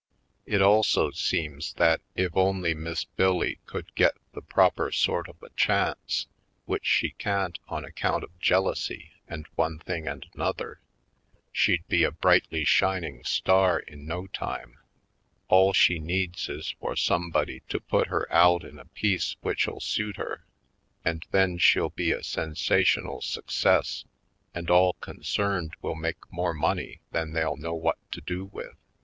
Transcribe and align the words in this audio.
It 0.47 0.63
also 0.63 1.11
seems 1.11 1.73
that 1.75 2.01
if 2.15 2.35
only 2.35 2.73
Miss 2.73 3.03
Bill 3.05 3.37
Lee 3.37 3.59
could 3.67 3.93
get 3.93 4.15
the 4.33 4.41
proper 4.41 4.91
sort 4.91 5.29
of 5.29 5.35
a 5.43 5.51
chance, 5.51 6.25
which 6.65 6.87
she 6.87 7.11
can't 7.11 7.59
on 7.67 7.85
account 7.85 8.23
of 8.23 8.35
jealousy 8.39 9.11
and 9.27 9.45
one 9.53 9.77
thing 9.77 10.07
and 10.07 10.25
an 10.33 10.41
other, 10.41 10.81
she'd 11.51 11.87
be 11.87 12.03
a 12.03 12.09
brightly 12.09 12.65
shining 12.65 13.23
star 13.23 13.77
in 13.79 14.07
no 14.07 14.25
time. 14.25 14.79
All 15.49 15.71
she 15.71 15.99
needs 15.99 16.49
is 16.49 16.73
for 16.79 16.95
somebody 16.95 17.61
to 17.69 17.79
put 17.79 18.07
her 18.07 18.25
out 18.33 18.63
in 18.63 18.79
a 18.79 18.85
piece 18.85 19.35
which'll 19.41 19.79
suit 19.81 20.17
her 20.17 20.47
and 21.05 21.27
then 21.29 21.59
she'll 21.59 21.91
be 21.91 22.11
a 22.11 22.23
sensational 22.23 23.21
success 23.21 24.05
and 24.55 24.67
all 24.71 24.93
con 24.93 25.19
cerned 25.19 25.73
will 25.83 25.93
make 25.93 26.17
more 26.33 26.55
money 26.55 27.01
than 27.11 27.33
they'll 27.33 27.55
know 27.55 27.75
what 27.75 27.99
to 28.13 28.19
do 28.21 28.45
with. 28.45 28.75